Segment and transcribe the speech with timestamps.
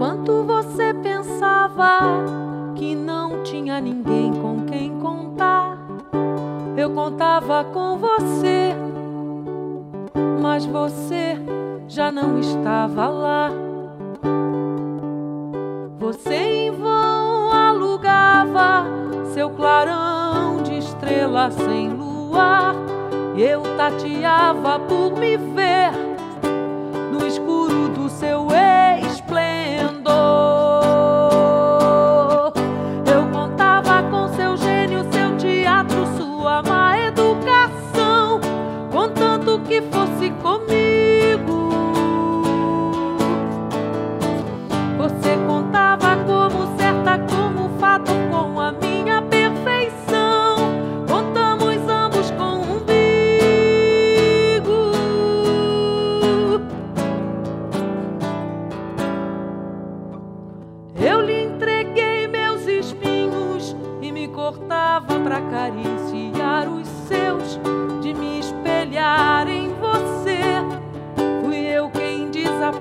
[0.00, 2.00] Enquanto você pensava
[2.74, 5.76] que não tinha ninguém com quem contar,
[6.74, 8.74] eu contava com você,
[10.40, 11.36] mas você
[11.86, 13.50] já não estava lá.
[15.98, 18.86] Você em vão alugava
[19.34, 22.74] seu clarão de estrela sem luar,
[23.36, 25.69] eu tateava por me ver
[40.42, 41.70] comigo.
[44.98, 50.56] Você contava como certa, como fato, com a minha perfeição.
[51.08, 53.00] Contamos ambos com um umbigo.
[61.00, 67.58] Eu lhe entreguei meus espinhos e me cortava pra acariciar os seus,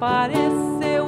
[0.00, 1.06] desapareceu.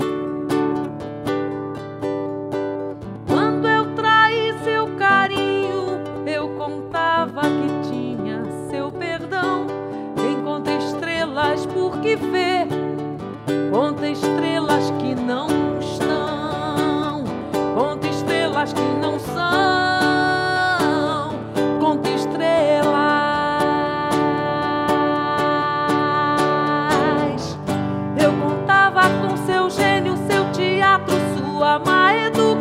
[3.27, 9.67] Quando eu traí seu carinho, eu contava que tinha seu perdão.
[10.45, 12.17] Conta estrelas porque
[28.93, 32.52] com seu gênio, seu teatro, sua má educação,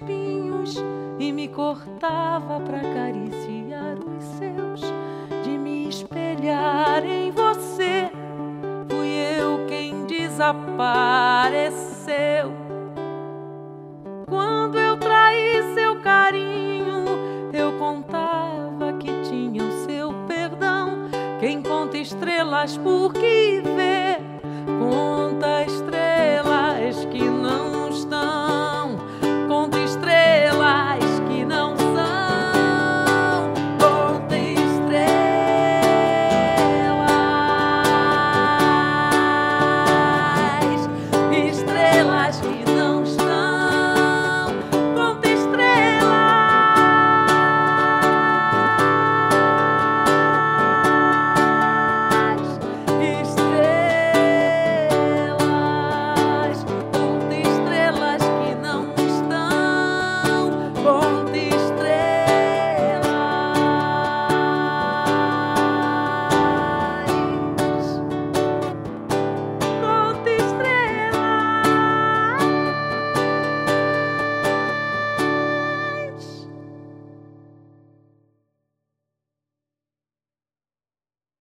[0.00, 0.76] espinhos
[1.18, 4.80] e me cortava pra acariciar os seus,
[5.44, 8.10] de me espelhar em você.
[8.88, 9.08] Fui
[9.38, 10.80] eu quem desapareceu.
[14.26, 17.04] Quando eu traí seu carinho,
[17.52, 21.10] eu contava que tinha o seu perdão.
[21.38, 23.89] Quem conta estrelas por que vê,